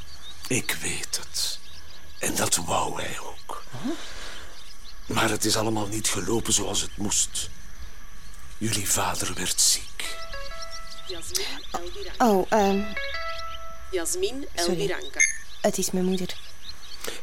Ik 0.49 0.77
weet 0.81 1.17
het. 1.23 1.59
En 2.25 2.35
dat 2.35 2.57
wou 2.57 3.03
hij 3.03 3.19
ook. 3.21 3.63
Maar 5.07 5.31
het 5.31 5.45
is 5.45 5.57
allemaal 5.57 5.87
niet 5.87 6.09
gelopen 6.09 6.53
zoals 6.53 6.81
het 6.81 6.97
moest. 6.97 7.51
Jullie 8.59 8.89
vader 8.91 9.35
werd 9.35 9.61
ziek. 9.61 10.17
Oh, 12.19 12.47
ehm, 12.49 12.83
Jasmin 13.91 14.47
Sorry. 14.55 14.81
Elviranka. 14.81 15.21
het 15.61 15.79
is 15.79 15.91
mijn 15.91 16.05
moeder. 16.05 16.37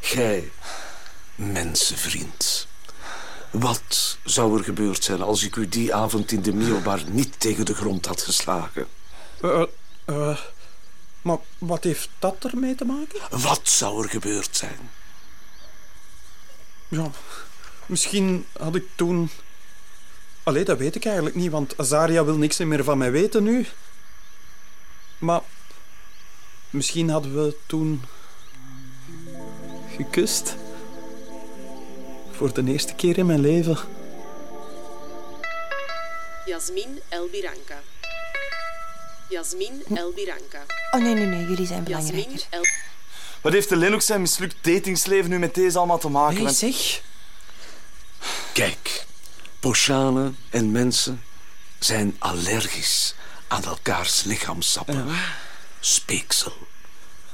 Gij, 0.00 0.50
mensenvriend. 1.34 2.66
Wat 3.50 4.18
zou 4.24 4.58
er 4.58 4.64
gebeurd 4.64 5.04
zijn 5.04 5.22
als 5.22 5.42
ik 5.42 5.56
u 5.56 5.68
die 5.68 5.94
avond 5.94 6.32
in 6.32 6.42
de 6.42 6.52
Miobar 6.52 7.02
niet 7.06 7.40
tegen 7.40 7.64
de 7.64 7.74
grond 7.74 8.06
had 8.06 8.22
geslagen? 8.22 8.88
Eh, 9.40 9.62
eh, 10.04 10.38
maar 11.22 11.38
wat 11.58 11.84
heeft 11.84 12.08
dat 12.18 12.44
ermee 12.44 12.74
te 12.74 12.84
maken? 12.84 13.40
Wat 13.40 13.68
zou 13.68 14.02
er 14.02 14.10
gebeurd 14.10 14.56
zijn? 14.56 14.90
Ja, 16.88 17.10
misschien 17.86 18.46
had 18.58 18.74
ik 18.74 18.86
toen... 18.94 19.30
Allee, 20.42 20.64
dat 20.64 20.78
weet 20.78 20.94
ik 20.94 21.04
eigenlijk 21.04 21.36
niet, 21.36 21.50
want 21.50 21.78
Azaria 21.78 22.24
wil 22.24 22.36
niks 22.36 22.58
meer 22.58 22.84
van 22.84 22.98
mij 22.98 23.10
weten 23.10 23.42
nu. 23.42 23.66
Maar 25.18 25.40
misschien 26.70 27.10
hadden 27.10 27.44
we 27.44 27.56
toen 27.66 28.02
gekust. 29.96 30.56
Voor 32.30 32.54
de 32.54 32.64
eerste 32.64 32.94
keer 32.94 33.18
in 33.18 33.26
mijn 33.26 33.40
leven. 33.40 33.78
Jasmin 36.46 37.00
Elbiranka. 37.08 37.80
Jasmin 39.28 39.82
Elbiranka. 39.94 40.81
Oh, 40.94 41.00
nee, 41.00 41.14
nee, 41.14 41.26
nee, 41.26 41.46
jullie 41.46 41.66
zijn 41.66 41.84
belangrijker. 41.84 42.46
El... 42.50 42.66
Wat 43.40 43.52
heeft 43.52 43.68
de 43.68 43.76
Lennox 43.76 44.06
zijn 44.06 44.20
mislukt 44.20 44.56
datingsleven 44.60 45.30
nu 45.30 45.38
met 45.38 45.54
deze 45.54 45.78
allemaal 45.78 45.98
te 45.98 46.08
maken? 46.08 46.42
Nee, 46.42 46.52
zeg. 46.52 47.02
Kijk, 48.52 49.06
Poshanen 49.60 50.36
en 50.50 50.70
mensen 50.70 51.22
zijn 51.78 52.16
allergisch 52.18 53.14
aan 53.48 53.64
elkaars 53.64 54.22
lichaamsappen. 54.22 55.16
Speeksel, 55.80 56.56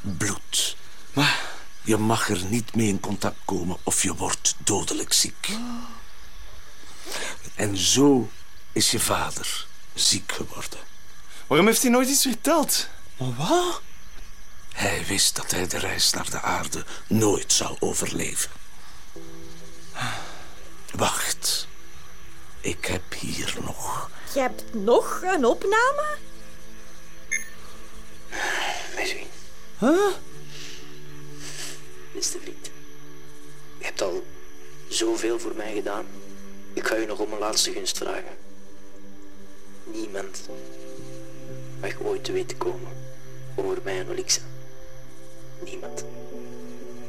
bloed. 0.00 0.76
Je 1.82 1.96
mag 1.96 2.28
er 2.28 2.44
niet 2.44 2.74
mee 2.74 2.88
in 2.88 3.00
contact 3.00 3.38
komen 3.44 3.76
of 3.82 4.02
je 4.02 4.14
wordt 4.14 4.54
dodelijk 4.58 5.12
ziek. 5.12 5.48
En 7.54 7.76
zo 7.76 8.30
is 8.72 8.90
je 8.90 9.00
vader 9.00 9.66
ziek 9.94 10.32
geworden. 10.32 10.78
Waarom 11.46 11.66
heeft 11.66 11.82
hij 11.82 11.90
nooit 11.90 12.08
iets 12.08 12.22
verteld? 12.22 12.88
Maar 13.18 13.34
wat? 13.48 13.80
Hij 14.72 15.04
wist 15.06 15.36
dat 15.36 15.50
hij 15.50 15.66
de 15.66 15.78
reis 15.78 16.12
naar 16.12 16.30
de 16.30 16.40
aarde 16.40 16.84
nooit 17.06 17.52
zou 17.52 17.76
overleven. 17.80 18.50
Wacht. 20.94 21.66
Ik 22.60 22.84
heb 22.84 23.12
hier 23.18 23.56
nog. 23.64 24.10
Je 24.34 24.40
hebt 24.40 24.74
nog 24.74 25.20
een 25.22 25.44
opname? 25.44 26.16
Meswin, 28.96 29.26
Huh? 29.78 30.12
beste 32.14 32.38
vriend. 32.40 32.70
Je 33.78 33.84
hebt 33.84 34.02
al 34.02 34.26
zoveel 34.88 35.38
voor 35.38 35.54
mij 35.54 35.74
gedaan. 35.74 36.06
Ik 36.72 36.86
ga 36.86 36.94
je 36.96 37.06
nog 37.06 37.18
om 37.18 37.32
een 37.32 37.38
laatste 37.38 37.72
gunst 37.72 37.96
vragen. 37.98 38.36
Niemand 39.84 40.48
mag 41.80 42.00
ooit 42.00 42.24
te 42.24 42.32
weten 42.32 42.56
komen 42.56 43.07
over 43.58 43.78
mij 43.84 44.06
Olixa. 44.10 44.40
Niemand. 45.64 46.04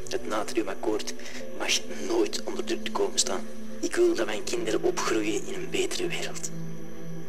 Het 0.10 0.28
natriumakkoord 0.28 1.14
mag 1.58 1.80
nooit 2.08 2.44
onder 2.44 2.64
druk 2.64 2.90
komen 2.92 3.20
staan. 3.20 3.42
Ik 3.80 3.96
wil 3.96 4.14
dat 4.16 4.26
mijn 4.26 4.44
kinderen 4.44 4.84
opgroeien 4.84 5.48
in 5.48 5.54
een 5.54 5.70
betere 5.70 6.08
wereld. 6.08 6.50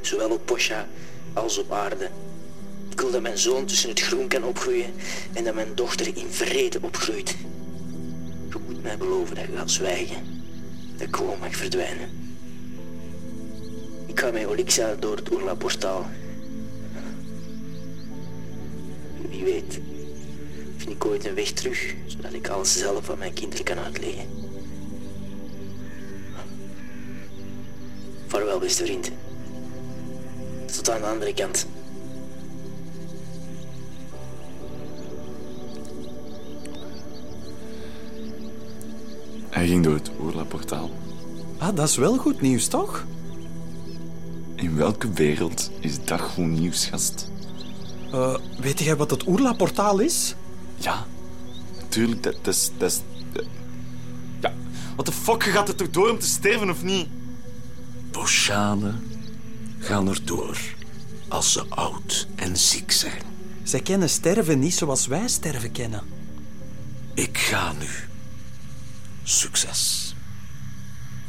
Zowel 0.01 0.31
op 0.31 0.47
Posha 0.47 0.89
als 1.33 1.59
op 1.59 1.73
aarde. 1.73 2.11
Ik 2.91 3.01
wil 3.01 3.11
dat 3.11 3.23
mijn 3.23 3.39
zoon 3.39 3.67
tussen 3.67 3.89
het 3.89 4.01
groen 4.01 4.29
kan 4.29 4.45
opgroeien 4.45 4.95
en 5.33 5.45
dat 5.45 5.55
mijn 5.55 5.75
dochter 5.75 6.17
in 6.17 6.31
vrede 6.31 6.79
opgroeit. 6.83 7.37
Je 8.49 8.59
moet 8.67 8.83
mij 8.83 8.99
beloven 8.99 9.35
dat 9.35 9.45
je 9.45 9.57
gaat 9.57 9.71
zwijgen. 9.71 10.43
Dat 10.97 11.09
ik 11.09 11.17
gewoon 11.17 11.39
mag 11.39 11.57
verdwijnen. 11.57 12.09
Ik 14.07 14.21
ga 14.21 14.31
met 14.31 14.47
Olixa 14.47 14.95
door 14.95 15.17
het 15.17 15.31
Oerla-portaal. 15.31 16.11
Wie 19.41 19.53
weet, 19.53 19.81
vind 20.77 20.91
ik 20.91 21.05
ooit 21.05 21.27
een 21.27 21.35
weg 21.35 21.51
terug, 21.51 21.95
zodat 22.07 22.33
ik 22.33 22.49
alles 22.49 22.79
zelf 22.79 23.11
aan 23.11 23.19
mijn 23.19 23.33
kinderen 23.33 23.65
kan 23.65 23.79
uitleggen. 23.79 24.25
Vaarwel, 28.27 28.59
beste 28.59 28.85
vriend. 28.85 29.11
Tot 30.77 30.91
aan 30.91 31.01
de 31.01 31.07
andere 31.07 31.35
kant. 31.35 31.67
Hij 39.51 39.67
ging 39.67 39.85
door 39.85 39.95
het 39.95 40.11
Oerla-portaal. 40.21 40.91
Ah, 41.59 41.77
dat 41.77 41.89
is 41.89 41.97
wel 41.97 42.17
goed 42.17 42.41
nieuws, 42.41 42.69
toch? 42.69 43.07
In 44.55 44.77
welke 44.77 45.13
wereld 45.13 45.71
is 45.81 46.05
dat 46.05 46.21
goed 46.21 46.47
nieuws, 46.47 46.87
gast? 46.87 47.31
Eh, 48.13 48.35
weet 48.61 48.81
jij 48.81 48.97
wat 48.97 49.11
het 49.11 49.27
Oerla-portaal 49.27 49.99
is? 49.99 50.35
Ja, 50.77 51.07
natuurlijk, 51.81 52.23
dat, 52.23 52.35
dat 52.43 52.55
is... 52.55 52.71
Dat 52.79 52.91
is 52.91 53.01
eh, 53.33 53.47
ja, 54.41 54.53
wat 54.97 55.07
de 55.07 55.13
fuck, 55.13 55.43
gaat 55.43 55.69
er 55.69 55.75
toch 55.75 55.91
door 55.91 56.11
om 56.11 56.19
te 56.19 56.27
sterven, 56.27 56.71
of 56.71 56.83
niet? 56.83 57.09
Poshanen 58.11 59.11
gaan 59.79 60.09
er 60.09 60.25
door 60.25 60.59
als 61.29 61.53
ze 61.53 61.65
oud 61.69 62.27
en 62.35 62.57
ziek 62.57 62.93
zijn. 62.93 63.23
Zij 63.63 63.81
kennen 63.81 64.11
sterven 64.11 64.59
niet 64.59 64.75
zoals 64.75 65.07
wij 65.07 65.29
sterven 65.29 65.73
kennen. 65.73 66.03
Ik 67.15 67.39
ga 67.39 67.73
nu. 67.73 67.89
Succes. 69.23 70.15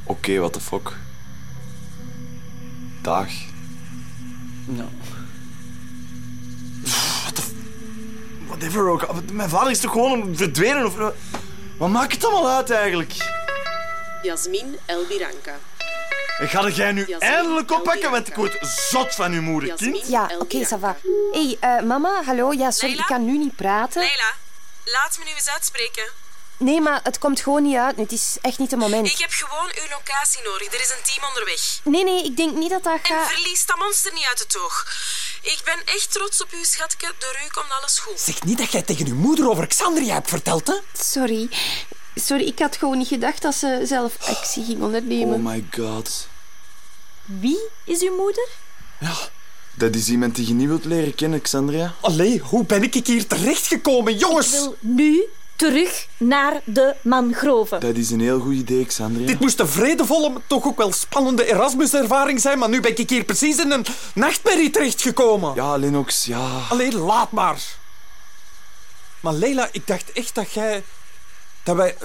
Oké, 0.03 0.37
what 0.37 0.53
the 0.53 0.59
fuck. 0.59 0.97
Dag. 3.01 3.29
Nou. 4.65 4.89
Whatever 8.51 8.89
ook. 8.89 9.31
Mijn 9.31 9.49
vader 9.49 9.71
is 9.71 9.79
toch 9.79 9.91
gewoon 9.91 10.35
verdwenen? 10.35 10.85
Of... 10.85 10.93
Wat 11.77 11.89
maakt 11.89 12.13
het 12.13 12.25
allemaal 12.25 12.49
uit 12.55 12.69
eigenlijk? 12.69 13.13
Jasmin 14.21 14.77
Elbiranka. 14.85 15.59
Ga 16.37 16.69
jij 16.69 16.91
nu 16.91 16.99
Jasmin 16.99 17.29
eindelijk 17.29 17.71
oppakken, 17.71 18.11
want 18.11 18.27
ik 18.27 18.35
word 18.35 18.57
zot 18.89 19.15
van 19.15 19.31
uw 19.31 19.41
moeder, 19.41 19.69
Jasmin 19.69 19.91
kind. 19.91 20.07
Ja, 20.07 20.31
oké, 20.39 20.65
ça 20.65 20.79
va. 20.79 20.95
Hé, 21.31 21.57
hey, 21.59 21.77
eh, 21.77 21.83
mama, 21.83 22.23
hallo. 22.23 22.51
Ja, 22.51 22.71
sorry, 22.71 22.87
Leila? 22.87 23.01
ik 23.01 23.07
kan 23.07 23.25
nu 23.25 23.37
niet 23.37 23.55
praten. 23.55 24.01
Leila, 24.01 24.31
laat 24.85 25.17
me 25.19 25.25
nu 25.25 25.31
eens 25.31 25.49
uitspreken. 25.49 26.20
Nee, 26.61 26.81
maar 26.81 26.99
het 27.03 27.17
komt 27.19 27.39
gewoon 27.41 27.63
niet 27.63 27.75
uit. 27.75 27.97
Het 27.97 28.11
is 28.11 28.37
echt 28.41 28.57
niet 28.59 28.71
het 28.71 28.79
moment. 28.79 29.07
Ik 29.07 29.17
heb 29.17 29.31
gewoon 29.31 29.71
uw 29.81 29.89
locatie 29.89 30.41
nodig. 30.43 30.73
Er 30.73 30.81
is 30.81 30.89
een 30.97 31.03
team 31.03 31.27
onderweg. 31.27 31.79
Nee, 31.83 32.03
nee, 32.03 32.23
ik 32.25 32.37
denk 32.37 32.55
niet 32.57 32.69
dat 32.69 32.83
dat 32.83 32.93
En 32.93 32.99
gaat... 33.03 33.31
verlies 33.31 33.65
dat 33.65 33.77
monster 33.77 34.13
niet 34.13 34.25
uit 34.25 34.39
het 34.39 34.57
oog. 34.57 34.85
Ik 35.41 35.61
ben 35.65 35.79
echt 35.85 36.11
trots 36.11 36.41
op 36.41 36.53
u, 36.53 36.63
schatje. 36.63 37.13
Door 37.19 37.39
u 37.45 37.47
komt 37.51 37.71
alles 37.79 37.99
goed. 37.99 38.19
Zeg 38.19 38.43
niet 38.43 38.57
dat 38.57 38.71
jij 38.71 38.81
tegen 38.81 39.07
uw 39.07 39.15
moeder 39.15 39.49
over 39.49 39.67
Xandria 39.67 40.13
hebt 40.13 40.29
verteld, 40.29 40.67
hè? 40.67 40.75
Sorry. 40.93 41.49
Sorry, 42.15 42.45
ik 42.45 42.59
had 42.59 42.75
gewoon 42.77 42.97
niet 42.97 43.07
gedacht 43.07 43.41
dat 43.41 43.55
ze 43.55 43.81
zelf 43.83 44.13
actie 44.19 44.65
ging 44.65 44.81
ondernemen. 44.81 45.33
Oh 45.33 45.43
my 45.45 45.65
god. 45.71 46.27
Wie 47.25 47.59
is 47.85 48.01
uw 48.01 48.15
moeder? 48.15 48.47
Dat 49.73 49.95
is 49.95 50.07
iemand 50.07 50.35
die 50.35 50.47
je 50.47 50.53
niet 50.53 50.67
wilt 50.67 50.85
leren 50.85 51.15
kennen, 51.15 51.41
Xandria. 51.41 51.95
Allee, 52.01 52.39
hoe 52.39 52.65
ben 52.65 52.83
ik 52.83 52.93
hier 53.07 53.27
terechtgekomen, 53.27 54.17
jongens? 54.17 54.47
Ik 54.47 54.51
wil 54.51 54.75
nu 54.79 55.23
terug 55.61 56.07
naar 56.17 56.61
de 56.65 56.95
mangroven. 57.01 57.79
Dat 57.79 57.95
is 57.95 58.11
een 58.11 58.19
heel 58.19 58.39
goed 58.39 58.53
idee, 58.53 58.85
Xandria. 58.85 59.27
Dit 59.27 59.39
moest 59.39 59.59
een 59.59 59.67
vredevolle, 59.67 60.29
maar 60.29 60.41
toch 60.47 60.65
ook 60.65 60.77
wel 60.77 60.91
spannende 60.91 61.45
Erasmus-ervaring 61.45 62.41
zijn, 62.41 62.59
maar 62.59 62.69
nu 62.69 62.79
ben 62.79 62.97
ik 62.97 63.09
hier 63.09 63.23
precies 63.23 63.57
in 63.57 63.71
een 63.71 63.85
nachtmerrie 64.13 64.69
terechtgekomen. 64.69 65.55
Ja, 65.55 65.77
Lennox, 65.77 66.25
ja. 66.25 66.59
Allee, 66.69 66.97
laat 66.97 67.31
maar. 67.31 67.61
Maar 69.19 69.33
Leila, 69.33 69.69
ik 69.71 69.87
dacht 69.87 70.11
echt 70.11 70.35
dat 70.35 70.51
jij... 70.51 70.83
Dat 71.63 71.75
wij... 71.75 71.95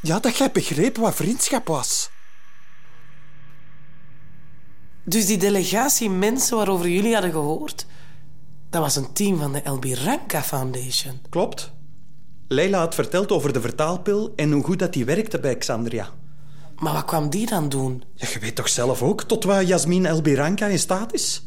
Ja, 0.00 0.20
dat 0.20 0.36
jij 0.36 0.50
begreep 0.50 0.96
wat 0.96 1.14
vriendschap 1.14 1.66
was. 1.66 2.10
Dus 5.04 5.26
die 5.26 5.38
delegatie 5.38 6.10
mensen 6.10 6.56
waarover 6.56 6.88
jullie 6.88 7.12
hadden 7.12 7.30
gehoord, 7.30 7.86
dat 8.70 8.80
was 8.80 8.96
een 8.96 9.12
team 9.12 9.38
van 9.38 9.52
de 9.52 9.62
Elbiranka 9.62 10.42
Foundation. 10.42 11.20
Klopt. 11.30 11.72
Leila 12.52 12.78
had 12.78 12.94
verteld 12.94 13.30
over 13.32 13.52
de 13.52 13.60
vertaalpil 13.60 14.32
en 14.36 14.52
hoe 14.52 14.64
goed 14.64 14.78
dat 14.78 14.92
die 14.92 15.04
werkte 15.04 15.40
bij 15.40 15.56
Xandria. 15.56 16.08
Maar 16.78 16.92
wat 16.92 17.04
kwam 17.04 17.30
die 17.30 17.46
dan 17.46 17.68
doen? 17.68 18.04
Ja, 18.14 18.28
je 18.32 18.38
weet 18.38 18.54
toch 18.54 18.68
zelf 18.68 19.02
ook 19.02 19.22
tot 19.22 19.44
wat 19.44 19.66
Jasmin 19.68 20.06
Elbiranka 20.06 20.66
in 20.66 20.78
staat 20.78 21.12
is? 21.14 21.46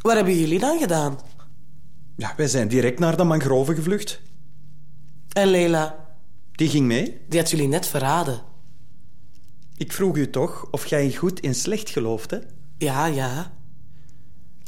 Wat 0.00 0.14
hebben 0.14 0.38
jullie 0.38 0.58
dan 0.58 0.78
gedaan? 0.78 1.18
Ja, 2.16 2.34
wij 2.36 2.46
zijn 2.48 2.68
direct 2.68 2.98
naar 2.98 3.16
de 3.16 3.24
mangroven 3.24 3.74
gevlucht. 3.74 4.20
En 5.32 5.46
Leila, 5.48 6.06
Die 6.52 6.68
ging 6.68 6.86
mee. 6.86 7.20
die 7.28 7.38
had 7.40 7.50
jullie 7.50 7.68
net 7.68 7.86
verraden. 7.86 8.40
Ik 9.76 9.92
vroeg 9.92 10.16
u 10.16 10.30
toch 10.30 10.66
of 10.70 10.86
jij 10.86 11.04
in 11.04 11.16
goed 11.16 11.40
en 11.40 11.54
slecht 11.54 11.90
geloofde? 11.90 12.46
Ja, 12.78 13.06
ja. 13.06 13.52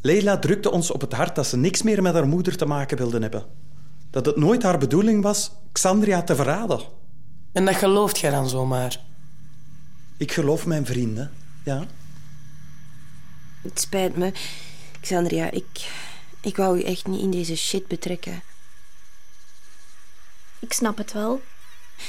Leila 0.01 0.39
drukte 0.39 0.71
ons 0.71 0.91
op 0.91 1.01
het 1.01 1.13
hart 1.13 1.35
dat 1.35 1.47
ze 1.47 1.57
niks 1.57 1.83
meer 1.83 2.03
met 2.03 2.15
haar 2.15 2.27
moeder 2.27 2.57
te 2.57 2.67
maken 2.67 2.97
wilde 2.97 3.19
hebben. 3.19 3.45
Dat 4.11 4.27
het 4.27 4.37
nooit 4.37 4.63
haar 4.63 4.79
bedoeling 4.79 5.23
was 5.23 5.51
Xandria 5.73 6.23
te 6.23 6.37
verraden. 6.37 6.81
En 7.53 7.65
dat 7.65 7.75
gelooft 7.75 8.19
jij 8.19 8.31
dan 8.31 8.49
zomaar? 8.49 9.01
Ik 10.17 10.33
geloof 10.33 10.67
mijn 10.67 10.87
vrienden, 10.87 11.33
ja. 11.65 11.87
Het 13.63 13.81
spijt 13.81 14.17
me. 14.17 14.33
Xandria, 15.01 15.51
ik, 15.51 15.91
ik 16.41 16.57
wou 16.57 16.79
u 16.79 16.83
echt 16.83 17.07
niet 17.07 17.21
in 17.21 17.31
deze 17.31 17.57
shit 17.57 17.87
betrekken. 17.87 18.43
Ik 20.59 20.73
snap 20.73 20.97
het 20.97 21.13
wel, 21.13 21.43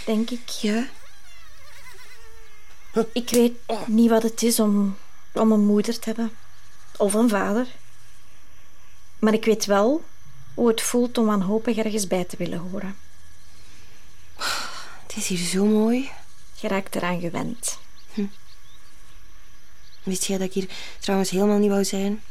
denk 0.06 0.30
ik. 0.30 0.50
Ja? 0.50 0.88
Ik 3.12 3.30
weet 3.30 3.54
niet 3.88 4.10
wat 4.10 4.24
het 4.24 4.44
is 4.44 4.60
om, 4.60 4.98
om 5.34 5.52
een 5.52 5.66
moeder 5.66 6.00
te 6.00 6.06
hebben. 6.06 6.32
Of 6.98 7.14
een 7.14 7.30
vader. 7.30 7.68
Maar 9.20 9.34
ik 9.34 9.46
weet 9.46 9.66
wel 9.66 10.04
hoe 10.58 10.68
het 10.68 10.82
voelt 10.82 11.18
om 11.18 11.26
wanhopig 11.26 11.78
ergens 11.78 12.08
bij 12.08 12.24
te 12.24 12.38
willen 12.38 12.60
horen. 12.60 12.96
Het 15.04 15.16
is 15.16 15.28
hier 15.28 15.38
zo 15.38 15.66
mooi. 15.66 16.10
Je 16.60 16.68
raakt 16.68 16.96
eraan 16.96 17.20
gewend. 17.20 17.80
Wist 20.04 20.26
jij 20.26 20.38
dat 20.38 20.48
ik 20.48 20.54
hier 20.54 20.70
trouwens 21.00 21.30
helemaal 21.30 21.58
niet 21.58 21.70
wou 21.70 21.84
zijn? 21.84 22.24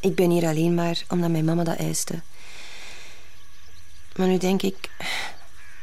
Ik 0.00 0.14
ben 0.14 0.30
hier 0.30 0.46
alleen 0.46 0.74
maar 0.74 1.02
omdat 1.08 1.30
mijn 1.30 1.44
mama 1.44 1.64
dat 1.64 1.78
eiste. 1.78 2.22
Maar 4.16 4.26
nu 4.26 4.38
denk 4.38 4.62
ik... 4.62 4.90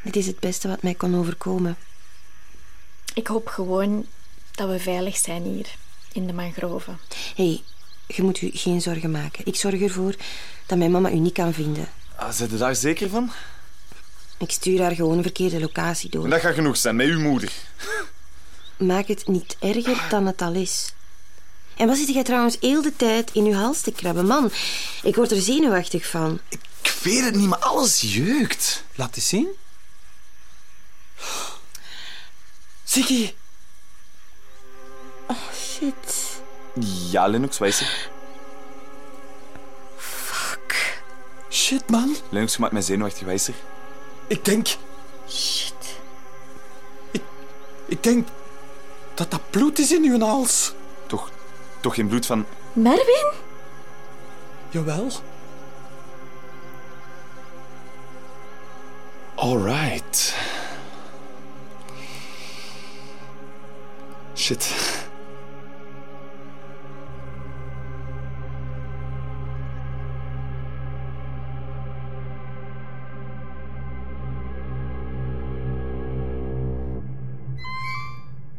Dit 0.03 0.15
is 0.15 0.27
het 0.27 0.39
beste 0.39 0.67
wat 0.67 0.83
mij 0.83 0.93
kon 0.93 1.15
overkomen. 1.15 1.77
Ik 3.13 3.27
hoop 3.27 3.47
gewoon 3.47 4.05
dat 4.51 4.69
we 4.69 4.79
veilig 4.79 5.17
zijn 5.17 5.43
hier, 5.43 5.75
in 6.11 6.27
de 6.27 6.33
mangroven. 6.33 6.99
Hé, 7.35 7.45
hey, 7.45 7.63
je 8.15 8.23
moet 8.23 8.41
u 8.41 8.49
geen 8.53 8.81
zorgen 8.81 9.11
maken. 9.11 9.45
Ik 9.45 9.55
zorg 9.55 9.81
ervoor 9.81 10.15
dat 10.65 10.77
mijn 10.77 10.91
mama 10.91 11.11
u 11.11 11.19
niet 11.19 11.33
kan 11.33 11.53
vinden. 11.53 11.87
Ah, 12.15 12.37
je 12.37 12.47
daar 12.47 12.75
zeker 12.75 13.09
van? 13.09 13.31
Ik 14.37 14.51
stuur 14.51 14.81
haar 14.81 14.95
gewoon 14.95 15.17
een 15.17 15.23
verkeerde 15.23 15.59
locatie 15.59 16.09
door. 16.09 16.29
Dat 16.29 16.39
gaat 16.39 16.53
genoeg 16.53 16.77
zijn, 16.77 16.95
met 16.95 17.07
uw 17.07 17.19
moeder. 17.19 17.51
Maak 18.77 19.07
het 19.07 19.27
niet 19.27 19.57
erger 19.59 20.07
dan 20.09 20.25
het 20.25 20.41
al 20.41 20.53
is. 20.53 20.93
En 21.75 21.87
wat 21.87 21.97
zit 21.97 22.13
jij 22.13 22.23
trouwens 22.23 22.57
heel 22.59 22.81
de 22.81 22.95
tijd 22.95 23.31
in 23.33 23.45
uw 23.45 23.53
hals 23.53 23.81
te 23.81 23.91
krabben? 23.91 24.25
Man, 24.25 24.51
ik 25.03 25.15
word 25.15 25.31
er 25.31 25.41
zenuwachtig 25.41 26.07
van. 26.07 26.39
Ik 26.49 26.95
weet 27.03 27.23
het 27.23 27.35
niet, 27.35 27.47
maar 27.47 27.59
alles 27.59 28.01
jeukt. 28.01 28.83
Laat 28.95 29.15
eens 29.15 29.27
zien. 29.27 29.47
Ziggy, 32.83 33.31
Shit. 35.79 36.38
Ja, 37.11 37.27
Lennox, 37.27 37.57
wat 37.57 37.67
is 37.67 37.81
er? 37.81 38.09
shit 41.69 41.89
man. 41.89 42.15
Lennox, 42.29 42.53
je 42.53 42.59
maakt 42.59 42.73
mij 42.73 42.81
zenuwachtig, 42.81 43.27
is 43.27 43.47
er? 43.47 43.53
Ik 44.27 44.45
denk... 44.45 44.67
Shit. 45.29 45.99
Ik, 47.11 47.21
ik 47.85 48.03
denk 48.03 48.27
dat 49.13 49.31
dat 49.31 49.49
bloed 49.49 49.79
is 49.79 49.91
in 49.91 50.03
uw 50.03 50.19
hals. 50.19 50.73
Toch, 51.07 51.29
toch 51.79 51.95
geen 51.95 52.07
bloed 52.07 52.25
van... 52.25 52.45
Merwin? 52.73 53.31
Jawel. 54.69 55.11
All 59.35 59.57
right. 59.57 60.35
Shit. 64.35 64.88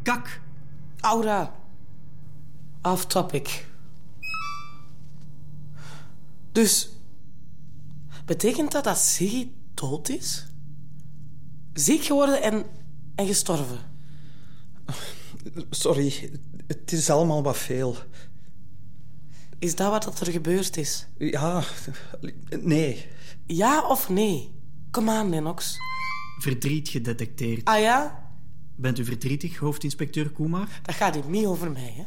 Kak. 0.03 0.41
Aura. 0.99 1.53
Off 2.81 3.05
topic. 3.05 3.65
Dus, 6.51 6.89
betekent 8.25 8.71
dat 8.71 8.83
dat 8.83 8.97
Siggy 8.97 9.51
dood 9.73 10.09
is? 10.09 10.45
Ziek 11.73 12.03
geworden 12.03 12.41
en, 12.41 12.65
en 13.15 13.27
gestorven? 13.27 13.79
Sorry, 15.69 16.31
het 16.67 16.91
is 16.91 17.09
allemaal 17.09 17.43
wat 17.43 17.57
veel. 17.57 17.95
Is 19.59 19.75
dat 19.75 20.05
wat 20.05 20.19
er 20.19 20.31
gebeurd 20.31 20.77
is? 20.77 21.07
Ja, 21.17 21.63
nee. 22.61 23.05
Ja 23.45 23.87
of 23.87 24.09
nee? 24.09 24.55
Kom 24.91 25.09
aan, 25.09 25.29
Lennox. 25.29 25.77
Verdriet 26.39 26.89
gedetecteerd. 26.89 27.65
Ah 27.65 27.79
ja? 27.79 28.30
Bent 28.81 28.99
u 28.99 29.05
verdrietig, 29.05 29.57
hoofdinspecteur 29.57 30.29
Koemar? 30.29 30.67
Dat 30.81 30.95
gaat 30.95 31.13
hier 31.13 31.29
niet 31.29 31.45
over 31.45 31.71
mij, 31.71 31.93
hè? 31.97 32.03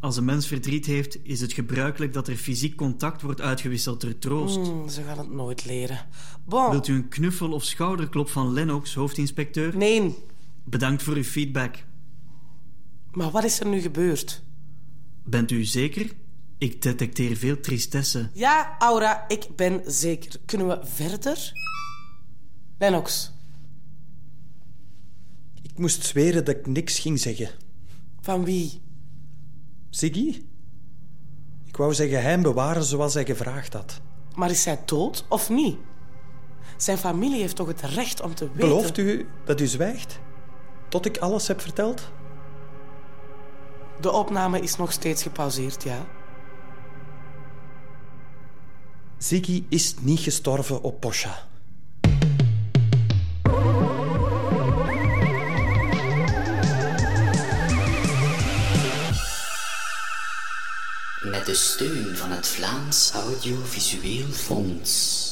Als 0.00 0.16
een 0.16 0.24
mens 0.24 0.46
verdriet 0.46 0.86
heeft, 0.86 1.18
is 1.22 1.40
het 1.40 1.52
gebruikelijk 1.52 2.12
dat 2.12 2.28
er 2.28 2.36
fysiek 2.36 2.76
contact 2.76 3.22
wordt 3.22 3.40
uitgewisseld 3.40 4.00
ter 4.00 4.18
troost. 4.18 4.56
Hmm, 4.56 4.88
ze 4.88 5.02
gaan 5.02 5.18
het 5.18 5.30
nooit 5.30 5.64
leren. 5.64 6.06
Bon. 6.44 6.70
Wilt 6.70 6.88
u 6.88 6.94
een 6.94 7.08
knuffel 7.08 7.52
of 7.52 7.64
schouderklop 7.64 8.28
van 8.30 8.52
Lennox, 8.52 8.94
hoofdinspecteur? 8.94 9.76
Nee, 9.76 10.14
Bedankt 10.64 11.02
voor 11.02 11.14
uw 11.14 11.24
feedback. 11.24 11.84
maar 13.12 13.30
wat 13.30 13.44
is 13.44 13.60
er 13.60 13.66
nu 13.66 13.80
gebeurd? 13.80 14.42
Bent 15.24 15.50
u 15.50 15.64
zeker? 15.64 16.12
Ik 16.58 16.82
detecteer 16.82 17.36
veel 17.36 17.60
tristesse. 17.60 18.30
Ja, 18.32 18.76
Aura, 18.78 19.24
ik 19.28 19.46
ben 19.56 19.80
zeker. 19.86 20.40
Kunnen 20.46 20.68
we 20.68 20.80
verder? 20.86 21.52
Lennox, 22.78 23.31
Ik 25.72 25.78
moest 25.78 26.04
zweren 26.04 26.44
dat 26.44 26.56
ik 26.56 26.66
niks 26.66 26.98
ging 26.98 27.20
zeggen. 27.20 27.50
van 28.20 28.44
wie? 28.44 28.82
Ziggy? 29.90 30.42
Ik 31.64 31.76
wou 31.76 31.94
zijn 31.94 32.08
geheim 32.08 32.42
bewaren 32.42 32.84
zoals 32.84 33.14
hij 33.14 33.24
gevraagd 33.24 33.72
had. 33.72 34.00
Maar 34.36 34.50
is 34.50 34.64
hij 34.64 34.80
dood 34.84 35.24
of 35.28 35.50
niet? 35.50 35.76
Zijn 36.76 36.98
familie 36.98 37.40
heeft 37.40 37.56
toch 37.56 37.66
het 37.66 37.80
recht 37.80 38.20
om 38.20 38.34
te 38.34 38.44
weten... 38.44 38.60
Belooft 38.68 38.98
u 38.98 39.28
dat 39.44 39.60
u 39.60 39.66
zwijgt? 39.66 40.18
Tot 40.88 41.06
ik 41.06 41.18
alles 41.18 41.48
heb 41.48 41.60
verteld? 41.60 42.10
De 44.00 44.10
opname 44.10 44.60
is 44.60 44.76
nog 44.76 44.92
steeds 44.92 45.22
gepauzeerd, 45.22 45.82
ja. 45.82 46.06
Ziggy 49.18 49.64
is 49.68 49.94
niet 50.00 50.20
gestorven 50.20 50.82
op 50.82 51.00
Posha. 51.00 51.48
Met 61.42 61.50
de 61.50 61.62
steun 61.62 62.16
van 62.16 62.30
het 62.30 62.46
Vlaams 62.46 63.10
Audiovisueel 63.14 64.26
Fonds. 64.30 65.31